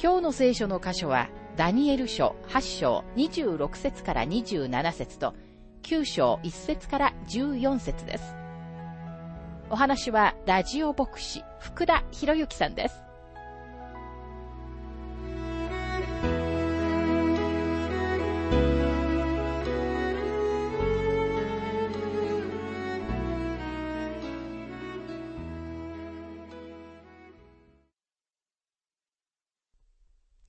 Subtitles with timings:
[0.00, 5.34] 今日の聖書の箇所は、ダニエル書8章26節から27節と、
[5.82, 8.36] 9章1節から14節です。
[9.70, 13.07] お話は、ラジオ牧師、福田博之さんです。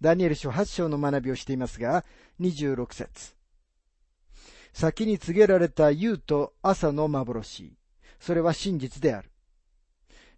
[0.10, 2.04] ダニエル書8章の学びをしていますが、
[2.42, 3.36] 26節
[4.74, 7.78] 先に告げられた夕と朝の幻。
[8.20, 9.30] それは真実である。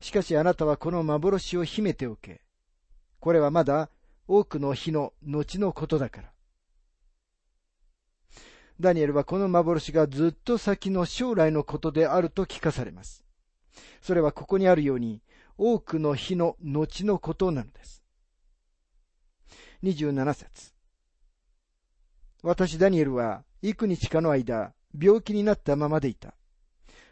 [0.02, 2.42] しかしあなたはこの幻を秘めておけ。
[3.22, 3.90] これはまだ
[4.28, 6.34] 多くの日の後のことだから。
[8.78, 13.24] ダニエルはこの幻がずっと先の将来のことであると聞かされます。
[14.02, 15.22] それはここにあるように、
[15.58, 18.01] 多くの日の後のことなのです。
[19.84, 20.74] 27節
[22.44, 26.36] 私ダニエルは幾日かの間、病気になったままでいた。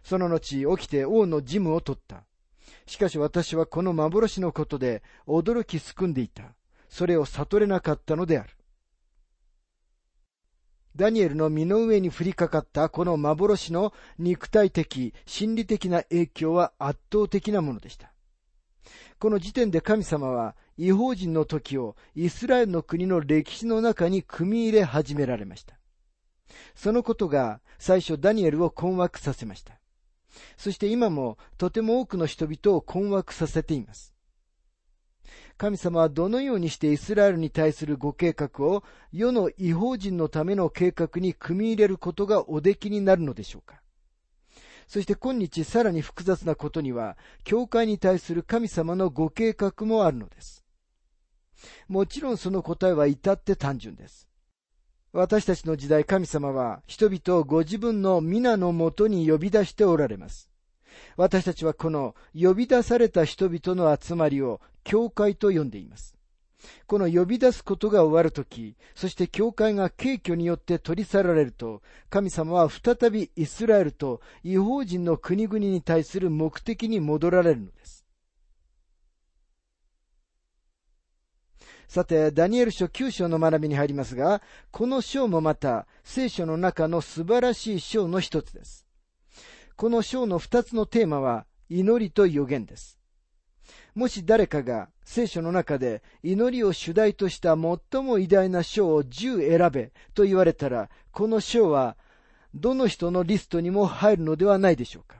[0.04, 2.26] その後、起きて王の事務を取った。
[2.86, 6.56] しかし私はこの幻のことで驚きすくんでいた。
[6.90, 8.50] それを悟れなかったのである。
[10.96, 18.12] ダニエルの身の上に降りかかったこの幻の肉体的、心理的な影響は圧倒的なものでした。
[19.20, 25.78] この時点で神様は違法人の時をイスラエルの国の歴史の中に組み入れ始められました。
[26.74, 29.78] そのことが最初ダニエルを困惑させました。
[30.56, 34.14] そして今もとても多くの人々を困惑させています。
[35.58, 43.82] 神様はどのようにしてイスラエルに対するご計画を世の違法人のための計画に組み入れることがおできになるのでしょうか
[44.88, 50.66] そして今日さらに複雑なことには、教会に対する神様のご計画もあるのです。
[51.88, 54.28] もちろんその答えは至って単純です。
[55.12, 60.50] 私たちの時代神様は人々をご自分の皆のもとに呼び出しておられます。
[61.18, 66.16] 私たちはこの呼び出された人々の集まりを教会と呼んでいます。
[66.88, 77.99] この呼び出すことが終わるとき、そして教会が敬虚によって取り去られると、神様は再びイスラエルと違法人の国々に対する目的に戻られるのです。
[81.90, 88.86] さて、ダニエル書9章の学びに入りますが、この章もまた聖書の中の素晴らしい章の一つです。
[89.76, 93.00] この章の二つのテーマは祈りと予言です。
[93.96, 101.98] もし誰かが聖書の中で祈りを主題とした最も偉大な章を10選べと言われたら、この章は
[102.54, 105.19] どの人のリストにも入るのではないでしょうか。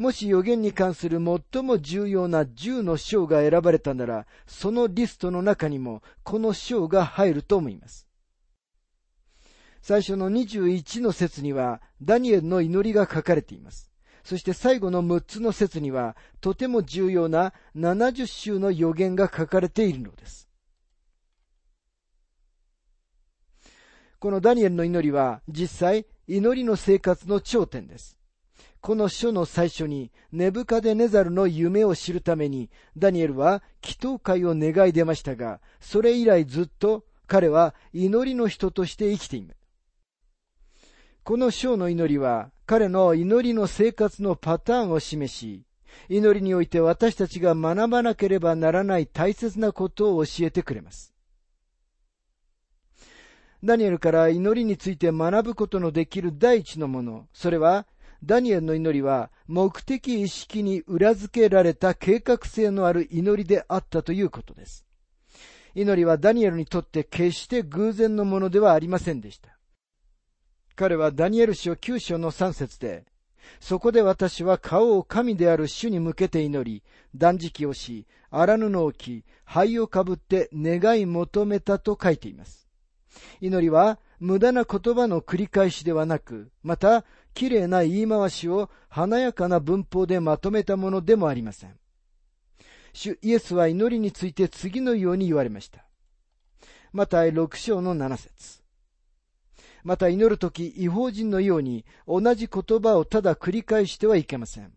[0.00, 1.18] もし予言に関する
[1.52, 8.08] 最も重要な10の章が選ばれたなら、そのリストの中にもこの章が入ると思います。
[9.82, 13.92] 最初の21の説には、ダニエルの祈りが書かれています。
[14.24, 20.48] そして最後の6つの説には、とても重要な70週の予言が書かれているのです。
[24.18, 28.19] このダニエルの祈りは、実際、祈りの生活の頂点です。
[28.80, 39.56] この書の最初に、ネブカデネザルの夢を知るために、ダニエルは祈祷会を願い出ましたが、それ以来ずっと彼は祈りの人として生きています。
[41.22, 45.64] この章の祈りは、彼の祈りの生活のパターンを示し、
[46.08, 51.14] 祈りにおいて私たちが学ばなければならない大切なことを教えてくれます。
[53.62, 57.86] ダニエルから祈りについて学ぶことのできる第一のもの、それは、
[58.24, 64.84] ダニエルの祈りは目的意識に裏付けられた計画性のある祈りであったということです。
[65.74, 69.56] 祈りはダニエルにとって決して偶然のものではありませんでした。
[70.76, 73.04] 彼はダニエル書9章の3節で、
[73.60, 76.82] そこで私は顔を神である主に向けて祈り、
[77.14, 82.68] 断食をし、荒布を着、灰をかぶって願い求めたと書いています。
[83.40, 91.76] 祈りは無駄な言葉の繰り返しではなく、また、綺麗な言い回しを華やかな文法でまとめたものでもありません。
[92.92, 95.84] 主イエスは祈りについて次のように言われました。
[96.92, 98.60] また6章の7節
[99.84, 104.72] また祈るとき、違法人のように同じ言葉をただ繰り返してはいけません。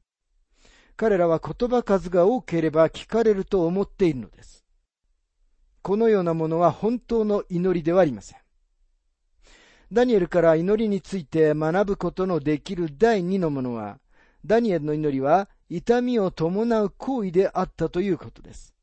[0.95, 4.63] 彼らは言葉数が多ければ聞かれると思っているのです。
[5.81, 8.42] このようなものは本当の祈りではありません。
[9.91, 13.99] ダニエルから祈りについて学ぶことのできる第二のものは、
[14.45, 18.73] ダニエルの祈りは痛みを伴う行為であったということです。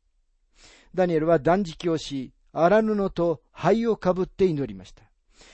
[0.94, 5.04] ダニエルは断食をし、荒布と灰をかぶって祈りました。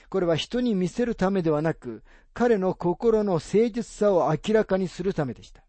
[0.09, 2.03] これは人に見せるためではなく、
[2.33, 5.63] 彼の心の誠実さを明らかにするためでした。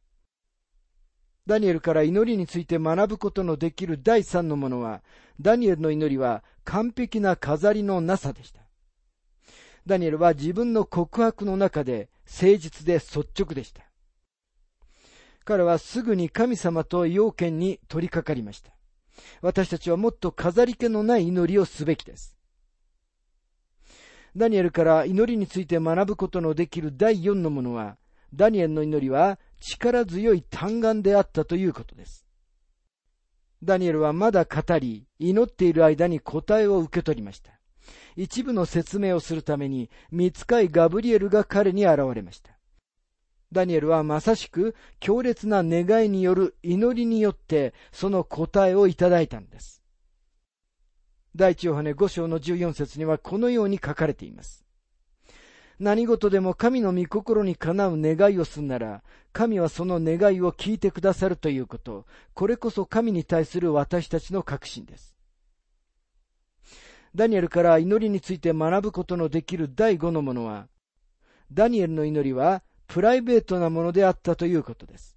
[1.47, 5.03] ダニエルから祈りについて学ぶことのできる第三のものは、
[5.41, 8.68] ダニエルの祈りは完璧な飾りのなさでした。
[9.89, 13.83] ダニエルは自分の告白の中で誠実で率直でした。
[15.47, 18.71] 彼はすぐに神様と要件に取り掛かりました。
[19.41, 22.37] 私たちはもっと飾り気のない祈りをすべきです。
[24.37, 27.97] ダニエルから祈りについて学ぶことのできる第四のものは、
[28.35, 32.27] ダニエルの祈りは力強い嘆願であったということです。
[33.63, 37.58] ダニエルはまだ語り、祈っている間に答えを受け取りました。
[38.21, 42.59] 一部の説明をするために、見つかいガブリエルが彼に現れました。
[43.53, 49.85] ダニエルはまさしく強烈な願いによる祈りによってその答えをいただいたんです。
[51.37, 54.67] 第一ヨハネ5章の14節にはこのように書かれています。
[55.79, 62.05] 何事でも神の御心にかなう願いをするなら、神はその願いを聞いてくださるということ、
[62.35, 65.18] これこそ神に対する私たちの確信です。
[67.15, 70.69] ダニエルから祈りについて学ぶことのできる第五のものは、
[71.53, 75.17] ダニエルの祈りはプライベートなものであったということです。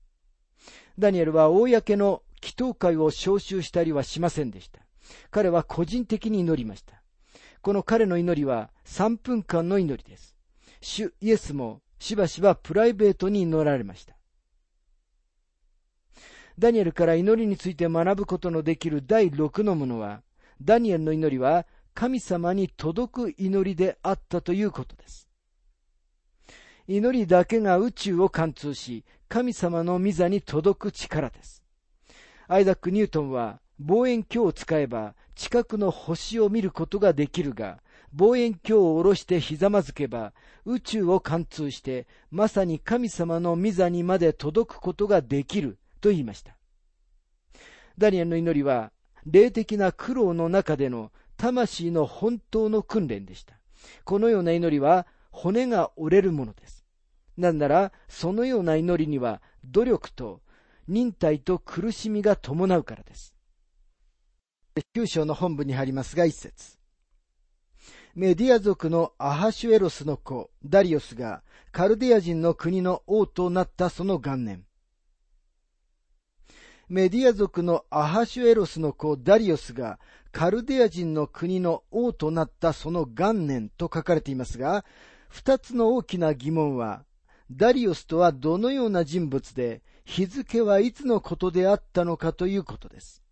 [0.98, 4.80] ダニエルは公の祈祷会を招集したりはしませんでした。
[5.30, 7.02] 彼は個人的に祈りました。
[7.62, 10.36] この彼の祈りは3分間の祈りです。
[10.82, 14.16] 主イエスもしばしばプライベートに祈られました。
[16.58, 20.22] ダニエルから祈りについて学ぶことのできる第6のものは、
[20.62, 25.28] ダニエルの祈りは神様に届く祈りであったということです。
[26.88, 31.64] 祈りだけが宇宙を貫通し、神様の御座に届く力です。
[32.48, 37.82] アイザック・ニュートンは、望遠鏡を使えば近くの星を見ることができるが、
[38.14, 40.34] 望遠鏡を下ろしてひざまずけば、
[40.66, 46.58] 宇宙を貫通して、まさに神様の御座にまで届くことができると言いました。
[47.98, 48.92] ダニエルの祈りは、
[49.26, 51.12] 霊的な苦労の中での
[51.42, 53.56] 魂の本当の訓練でした。
[54.04, 56.86] このような祈りは、骨が折れるものです。
[57.36, 60.42] なんなら、そのような祈りには、努力と
[60.88, 63.34] 忍耐と苦しみが伴うからです。
[64.94, 66.78] 九章の本部に入りますが、一節。
[68.14, 71.42] メディア族のアハシュエロスの子、ダリオスが、
[71.72, 74.64] カルディア人の国の王となったその元年。
[76.92, 79.98] メディア族のアハシュエロスの子ダリオスが
[80.34, 84.84] カルデア人の国の王となったその元年と書かれていますが、
[85.30, 87.06] 二つの大きな疑問は、
[87.50, 93.24] ダリオスとはどのような人物で、日付はいつのことであったのかということです。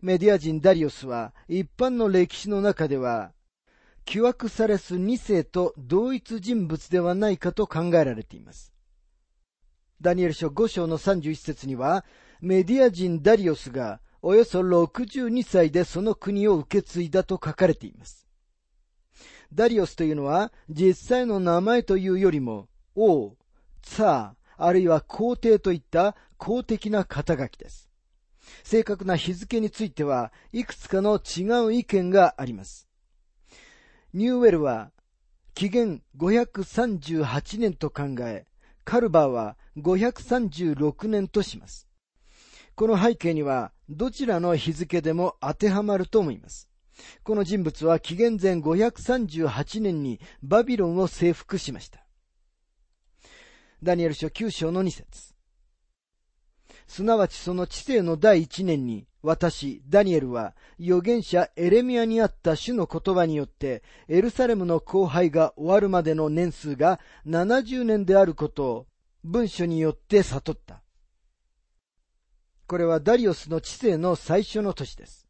[0.00, 3.32] メディア人ダリオスは一般の歴史の中では、
[4.06, 8.72] キュアクサレス2世と同一人物ではないかと考えられています。
[10.00, 12.04] ダニエル書5章の31節には、
[12.42, 18.26] メディア人ダリオスがおよそ62歳でその国を受け継いだと書かれています。
[19.54, 23.36] ダリオスというのは実際の名前というよりも王、
[23.82, 27.88] ツァー、あるいは皇帝といった公的な肩書きです。
[28.64, 32.88] 正確な日付についてはいくつかの違う意見があります。
[34.14, 34.90] ニューウェルは
[35.54, 38.46] 紀元538年と考え、
[38.84, 41.86] カルバーは536年とします。
[42.74, 46.68] この背景にはどちらの日付でも当てはまると思います。
[47.22, 52.04] この人物は紀元前538年にバビロンを征服しました。
[53.82, 55.32] ダニエル書9章の2節
[56.86, 68.86] すなわちその知性の第一年に、私、ダニエルは、預言者エレミアにあった主の言葉によって、エルサレムの荒廃が終わるまでの年数が70年であることを、
[69.24, 70.82] 文書によって悟った。
[72.72, 75.28] これはダリオスの知性の最初の年です。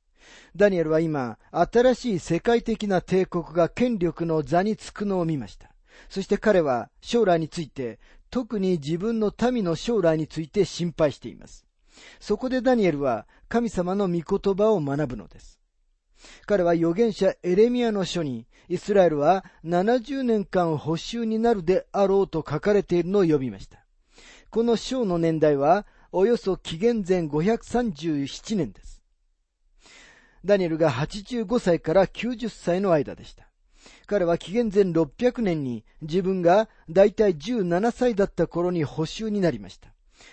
[0.55, 5.73] ダニエルは今、新しい世界的な帝国が権力の座につくのを見ました。
[6.09, 7.99] そして彼は将来について
[8.31, 11.67] 特に自分の民の将来について心配しています。
[12.21, 15.59] そこでダニエルは神様の御言葉を学ぶのです。
[16.47, 23.85] 彼は預言者エレミアの書に、イスラエルは70年間補修になるであろうと書かれているのを呼びました。
[24.51, 29.03] この章の年代は、およそ紀元前537年です。
[30.45, 33.49] ダニエルが85歳から90歳の間でした。
[34.07, 39.89] 彼は紀元前600年に自分がだいたい17歳だった頃に補修になりました。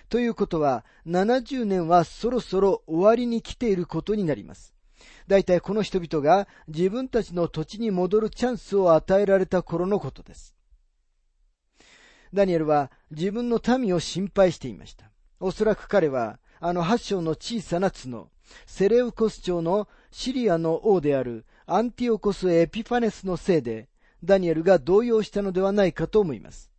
[0.10, 4.76] ということは、70年はそろそろ終わりに来ていることになります。
[5.28, 10.56] 大体この人々が自分たちの土地に戻るチャンスを与えられた頃のことです。
[12.34, 15.09] ダニエルは自分の民を心配していました。
[15.40, 18.30] おそらく彼は、あの八章の小さな角、
[18.66, 23.88] セレウコス朝のシリアの王であるアンティオコス・エピファネスのせいで、
[24.24, 26.70] ダニエルが動揺したのではないかと思います。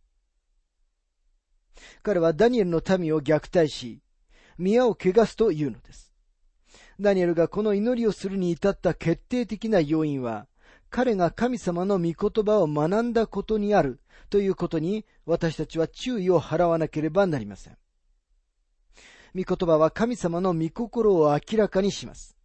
[2.03, 4.01] 彼はダニエルの民を虐待し、
[4.57, 6.13] 宮を汚すというのです。
[6.99, 10.47] ダニエルがこの祈りをするに至った決定的な要因は、
[10.91, 17.77] 彼が神様の御言葉を学んだことにあるということに私たちは注意を払わなければなりません。
[19.35, 22.35] 御言葉は神様の御心を明らかにします。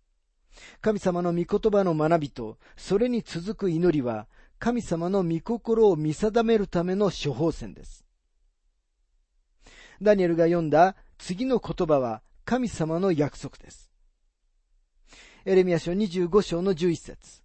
[0.81, 4.27] 神様の御言葉の学びと、それに続く祈りは、
[4.59, 8.05] 神様の御心を見定めるための処方箋です。
[10.01, 13.91] ダニエルが読んだ次の言葉は神様の約束です。
[15.45, 17.43] エレミア書25章の11節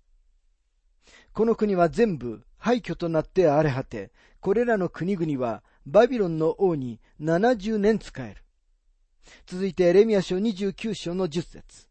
[1.33, 8.43] この国は全部廃墟となって荒れ果て、これらの国々はバビロンの王に70年使える。
[9.45, 11.87] 続いてエレミア書29章の10節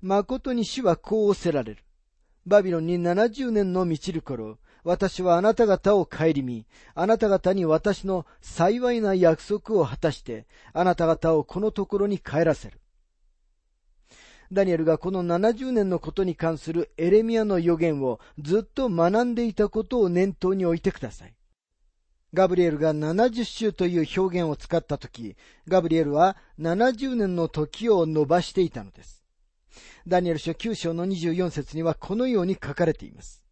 [0.00, 1.84] 誠に死はこうおせられる。
[2.46, 12.80] バビロンに70年の満ちる頃、私はあなた方を顧み、あなた方に私の幸いな約束を果たして、あなた方をこのところに帰らせる。
[14.50, 21.34] ダニエルがこの70年のことに関するエレミアの予言をずっと学んでいたことを念頭に置いてください。
[22.34, 29.24] ガブリエルが70週という表現を使ったとき、ガブリエルは70年の時を伸ばしていたのです。
[30.06, 33.44] ダニエル書9章の24節にはこのように書かれています。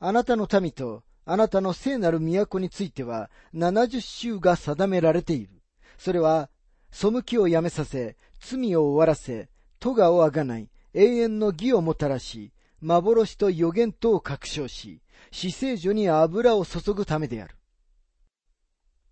[0.00, 5.50] あなたの民とあなたの聖なる都については70週が定められている。
[5.98, 6.50] それは、
[6.92, 9.48] 背きをやめさせ、罪を終わらせ、
[9.80, 15.02] 咎をあがない、永遠の義をもたらし、幻と予言とを確証し、
[15.32, 17.55] 死聖所に油を注ぐためである。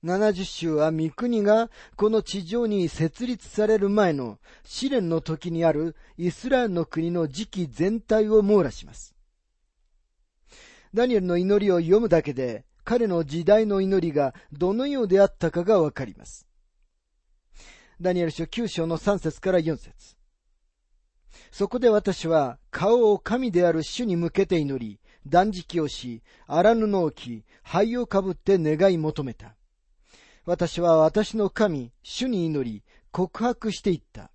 [0.04, 9.14] 70州は三国がこの地上に設立される前の試練の時にあるイスラエルの国の時期全体を網羅します。
[10.92, 16.46] ダニエルの祈りを読むだけで彼の時代の祈りがどのようであったかがわかります。
[17.99, 20.16] ダニエル書9章の3節から4節
[21.50, 29.54] そこで私は顔を神である主に向けて祈り、断食をし、荒布を着、灰をかぶって願い求めた。
[30.46, 34.30] 私は私の神、主に祈り、告白していった。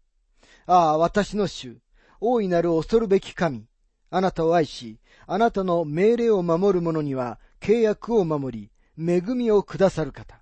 [0.66, 1.78] ああ、私の主、
[2.20, 3.68] 大いなる恐るべき神、
[4.10, 10.42] あなたを愛し、あなたの命令を守る者には契約を守り、恵みをくださる方。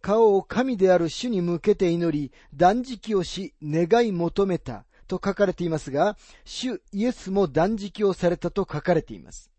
[0.00, 9.50] 顔を神である主に向けて祈り、断食をし、願い求めたと書かれていますが、主イエスも断食をされたと書かれています。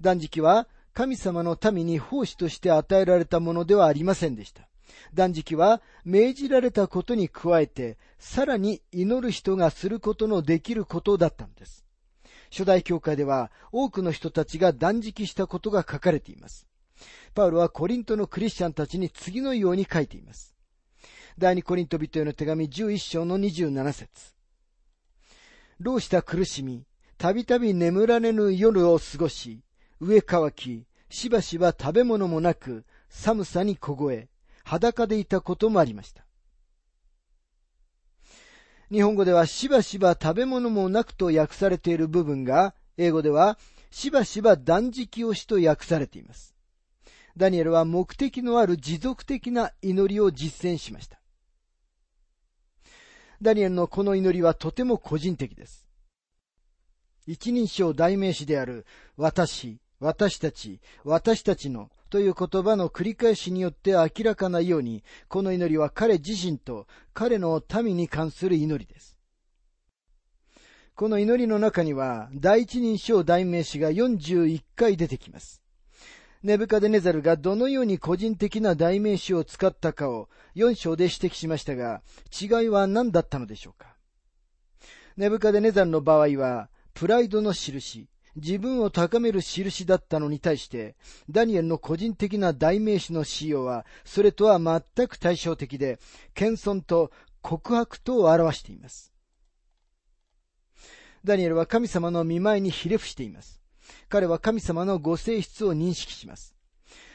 [0.00, 4.68] 断食は神様の民に奉仕として与えられたものではありませんでした。
[5.14, 11.84] 断食は命じられたことに加えて、さらに祈る人がすることのできることだったのです。
[12.50, 16.66] 初代教会では多くの人たちが断食したことが書かれています。
[17.34, 20.54] パウロはコリントのクリスチャンたちに次のように書いています。
[21.38, 24.34] 第二コリント人への手紙11章の27節
[25.80, 26.84] 老した苦しみ、
[27.16, 29.60] たびたび眠られぬ夜を過ごし、
[30.04, 34.28] 上乾き、しばしば食べ物もなく、寒さに凍え、
[34.64, 36.24] 裸でいたこともありました。
[38.90, 43.58] 日本語ではしばしば食べ物もなくと訳されている部分が、英語では
[43.92, 46.56] しばしば断食をしと訳されています。
[47.36, 51.20] ダニエルは目的のある持続的な祈りを実践しました。
[53.40, 55.86] ダニエルのこの祈りはとても個人的です。
[57.24, 58.84] 一人称代名詞である
[59.16, 69.16] 私、私たち、私たちのという言葉の繰り返しによって明らかなように、この祈りは彼自身と彼の民に関する祈りです。
[70.96, 75.62] この祈りの中には、第一人称代名詞が41回出てきます。
[76.42, 82.02] ネブカデネザルがどのように個人的な代名詞を使ったかを4章で指摘しましたが、
[82.40, 83.94] 違いは何だったのでしょうか
[85.16, 90.96] ネブカデネザルの場合は、プライドの印、自分を高める印だったのに対して、
[91.28, 95.98] ダニエルの個人的な代名詞の使用は、それとは全く対照的で、
[96.34, 97.10] 謙遜と
[97.42, 99.12] 告白とを表しています。
[101.24, 103.60] ダニエルは神様の見舞いにひれ伏しています。
[104.08, 106.56] 彼は神様のご性質を認識します。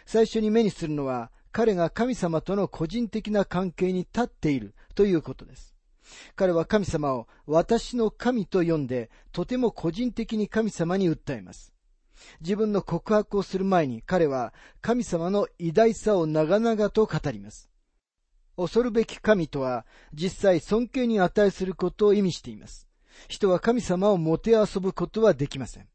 [0.06, 5.77] 最初に目にするのは、彼が神様との個人的な関係に立っているということです。
[6.36, 11.74] 彼は神様を私の神と呼んで、とても個人的に神様に訴えます。
[12.42, 17.70] 自分の告白をする前に彼は神様の偉大さを長々と語ります。
[18.56, 22.88] 恐るべき神とは実際尊敬に値することを意味しています。
[23.28, 25.88] 人は神様をもてあそぶことはできません。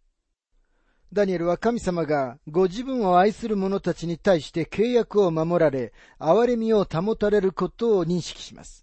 [1.13, 8.82] ダニエルは神様がご自分を愛する者たちに対して契約を守られ、憐れみを保たれることを認識します。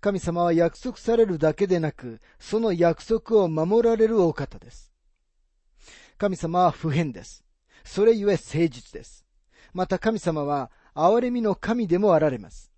[0.00, 4.92] 神様は約束されるだけでなく、その約束を守られるお方です。
[6.18, 7.44] 神様は普遍です。
[7.84, 9.24] それゆえ誠実です。
[9.72, 12.72] また神様は憐れみの神でもあられます。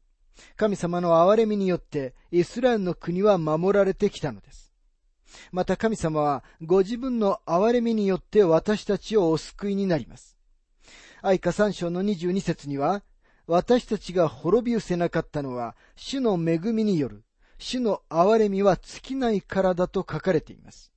[0.56, 4.72] 神様の憐れみによってイスラエルの国は守られてきたのです。
[5.52, 10.37] また神様はご自分の憐れみによって私たちをお救いになります。
[11.22, 13.02] 愛花三章の22節には、
[13.48, 17.24] 私たちが滅び失せなかったのは、主の恵みによる、
[17.58, 20.92] 主の憐れみは尽きないからだと書かれています。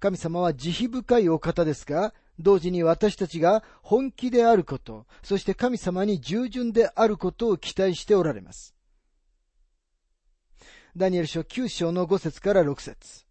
[0.00, 8.74] 神様は慈悲深いお方ですが、同時に私たちが本気であること、そして神様に従順であることを期待しておられます。
[10.96, 13.26] ダニエル書9章の5節から6節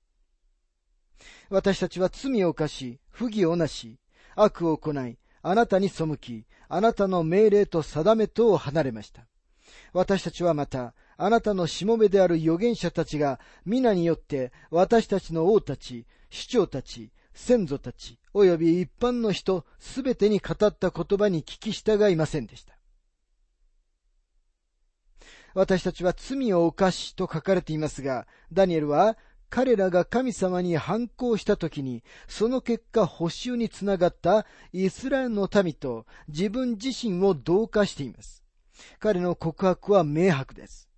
[1.49, 3.97] 私たちは罪を犯し、不義をなし、
[4.35, 9.27] 悪を行い、あなたに背き、あなたの命令と定めとを離れました。
[9.93, 22.75] 私たちはまた、あなたのしもべである預言者たちが、皆によって私たちの王たち、首長たち、先祖たち、及び一般の人、すべてに語った言葉に聞き従いませんでした。
[25.53, 29.15] 私たちは罪を犯しと書かれていますが、ダニエルは
[29.49, 38.43] 彼らが神様に反抗したときに、その結果補修につながったイスラエルの民と自分自身を同化しています。
[38.99, 40.89] 彼の告白は明白です。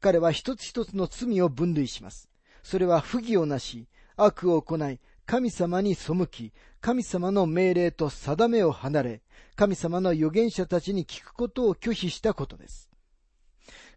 [0.00, 2.28] 彼は一つ一つの罪を分類します。
[2.62, 9.22] それは不義をなし、悪を行い、神様に背き、神様の命令と定めを離れ、
[9.54, 12.88] 神様の預言者たちに聞くことを拒否したことです。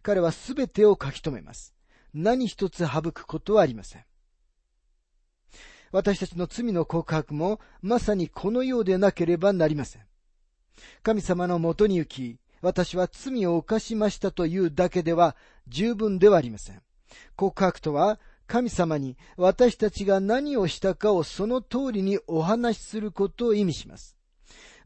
[0.02, 1.74] 彼はすべてを書き留めます。
[2.14, 4.04] 何一つ省くことはありません。
[5.92, 10.02] 私たちの罪の告白もまさにこのようでなければなりません。
[11.02, 15.36] 神様のもとに行き、私は罪を犯しましたというだけでは
[15.68, 16.82] 十分ではありません。
[17.36, 24.16] 告白とは神様に私たちが何をしたかをその通りにお話しすることを意味します。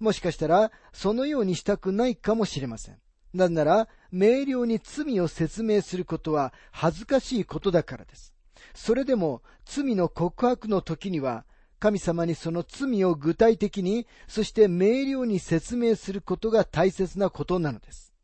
[0.00, 2.98] もしかしたらそのようにしたくないかもしれません。
[3.34, 8.32] なぜなら、明瞭に罪を説明することは恥ずかしいことだからです。
[8.74, 11.44] それでも、罪の告白の時には、
[11.80, 18.14] 神様にその罪を具体的に、そして明瞭に説明することが大切なことなのです。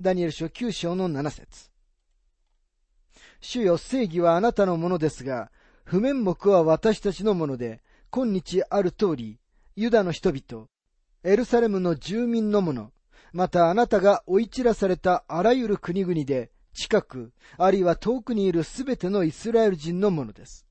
[0.00, 1.70] ダニエル書9章の7節
[3.40, 5.52] 主よ正義はあなたのものですが、
[5.84, 9.38] 不面目は私たちのもので、今日ある通り、
[9.76, 10.68] ユダの人々、
[11.24, 12.92] エルサレムの住民のもの、
[13.32, 20.66] またあなたが追い散らされたあらゆる国々で、近く、あるいは遠くにいるすべてのイスラエル人のものです。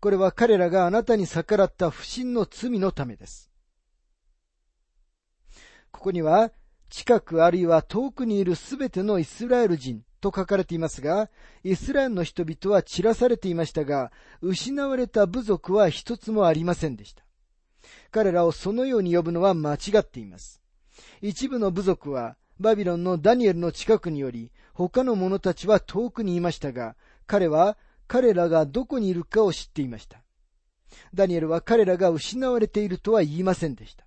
[0.00, 3.50] これは彼らがあなたに逆らった不信の罪のためです。
[5.90, 6.50] ここには、
[6.88, 11.30] 近くあるいは遠くにいるすべてのイスラエル人と書かれていますが、
[11.62, 14.10] イスラエルの人々は散らされていましたが、
[14.40, 17.22] 失われた部族は一つもありませんでした。
[18.10, 20.60] 彼らをそのように呼ぶのは間違っています。
[21.20, 30.22] 一部の部族はバビロンのダニエルの近くにより、他の者たちは遠くにいましたが、彼は彼らがどこにいるかを知っていました。
[31.14, 34.04] ダニエルは彼らが失われているとは言いませんでした。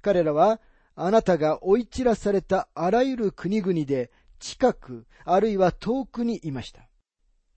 [0.00, 0.60] 彼らは、
[0.96, 6.88] あなたが追い散らされたあらゆる国々で近く、あるいは遠くにいました。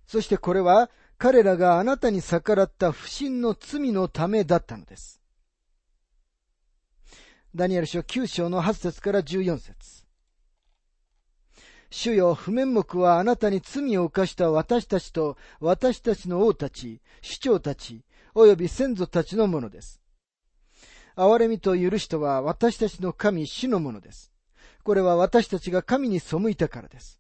[0.08, 5.22] そしてこれは彼らがあなたに逆らった不信の罪のためだったのです。
[7.58, 10.06] ダニエル書9章の8節から14節
[11.90, 20.00] 主よ、不面目はあなたに罪を犯した私たちと私たちの王たち、首長たち、及び先祖たちのものです。
[21.16, 24.32] 憐れみと許しとは私たちの神、主のものです。
[24.84, 27.20] これは私たちが神に背いたからです。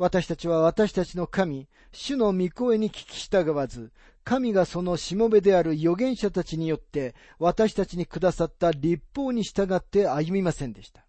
[0.00, 3.92] 私たちは私たちの神、主の御声に聞き従わず、
[4.24, 11.04] 神がそのしもべである預言者たちによって私たちにくださった立法に従って歩みませんでした。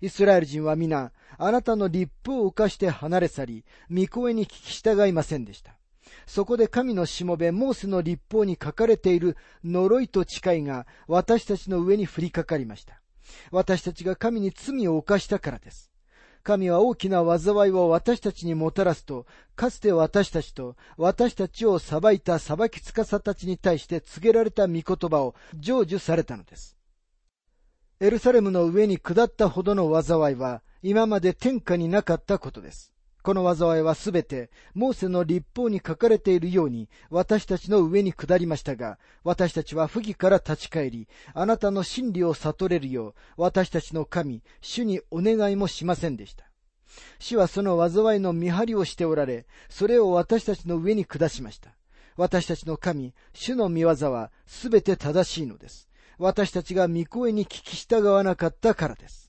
[0.00, 5.76] イスラエル人は皆、あなたの立法を犯して離れ去り、御声に聞き従いませんでした。
[6.24, 13.02] そこで神のしもべモーセの立法に書かれている呪いと誓いが私たちの上に降りかかりました。
[13.50, 15.87] 私たちが神に罪を犯したからです。
[16.42, 26.76] 神は大きな災いを私たちにもたらすと、かつて私たちと私たちを裁いた裁き司たちに対して告げられた御言葉を成就されたのです。
[28.00, 32.92] エルサレムの上に下ったほどの災いは今まで天下になかったことです。
[33.22, 46.44] この災いはすべて、モーセの立法に書かれているように、私たちの上に下りましたが、私たちは不義から立ち返り、あなたの真理を悟れるよう、私たちの神、主にお願いもしませんでした。
[47.18, 51.70] 主はその災いの見張りをしておられ、それを私たちの上に下しました。
[52.16, 55.88] 私たちの神、主の見業はすべて正しいのです。
[56.18, 59.27] 私たちが御声に聞き従わなかったからです。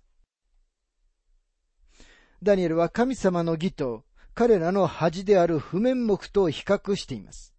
[2.42, 7.54] ダニエルは神様の義と彼らの恥である不面目と比較しています。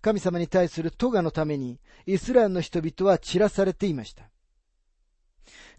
[0.00, 4.30] 神様に対する咎のためにイスラエルの人々は散らされていました。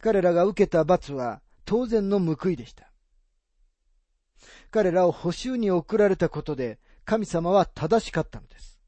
[0.02, 2.92] 彼らが受けた罰は当然の報いでした。
[4.72, 8.80] 彼らを補修に送られたことで神様は正しかったのです。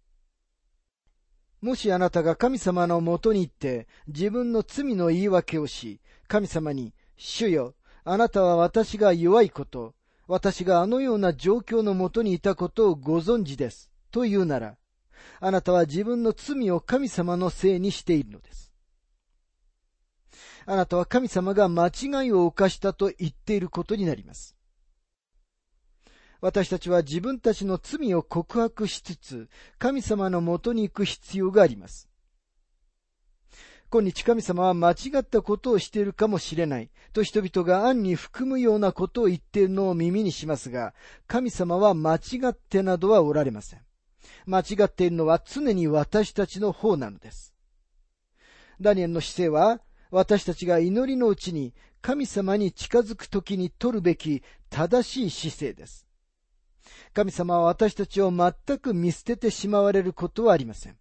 [1.62, 7.76] もしあなたが神様のもとに行って自分の罪の言い訳をし、神様に、主よ、
[8.08, 9.96] あなたは私が弱いこと、
[10.28, 13.92] 私があのような状況のもとにいたことをご存知です。
[14.12, 14.78] と言うなら、
[15.40, 18.72] あなたは自分の罪を神様のせいにしているのです。
[20.68, 24.56] あなたは神様が間違いを犯したと言っていることになります。
[26.42, 32.08] 私たちは自分たちの罪を告白しつつ、神様のもとに行く必要があります。
[33.92, 40.94] 今日神様は間違ったことをしているかもしれないと人々が暗に含むようなことを言っているのを耳にしますが、
[41.28, 42.20] 神様は間違
[42.50, 43.82] ってなどはおられません。
[44.46, 47.54] 間違っているのは常に私たちの方なのです。
[48.82, 49.80] ダニエルの姿勢は、
[50.12, 56.06] 私たちが祈りのうちに神様に近づくときに取るべき正しい姿勢です。
[57.14, 60.98] 神様は私たちを全く見捨ててしまわれることはありません。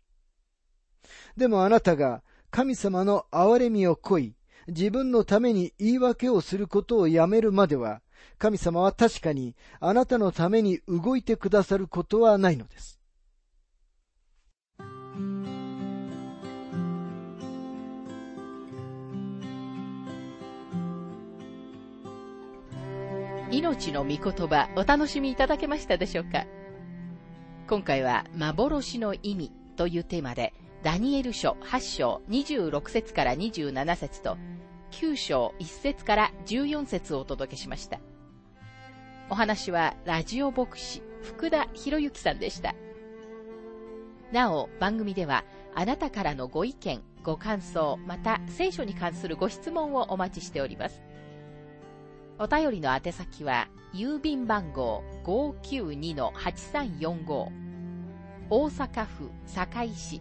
[1.37, 2.23] でもあなたが
[2.55, 4.37] 神様の憐れみをこい、
[4.69, 8.01] 自分のために言い訳をすることをやめるまでは、
[8.39, 13.01] 神様は確かにあなたのために動いてくださることはないのです。
[23.51, 26.47] 命の御言葉お楽しみいただけましたでしょうか？
[27.69, 34.37] 今回は幻の意味というテーマでダニエル書8章26節から27節と
[34.91, 38.01] 9章1節から14節をお届けしました。
[39.31, 42.75] お話はラジオ牧師福田博之さんでした。
[44.31, 45.45] なお、番組では
[45.75, 51.01] あなたからのご意見、ご感想、また聖書に関するご質問をお待ちしております。
[52.39, 57.49] お便りの宛先は、郵便番号592-8345
[58.51, 60.21] 大阪府堺市